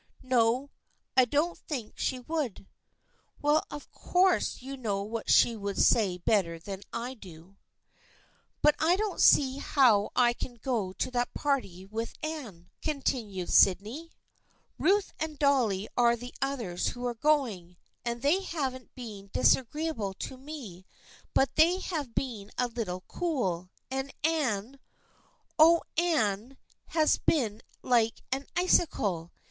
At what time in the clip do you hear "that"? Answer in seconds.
11.11-11.35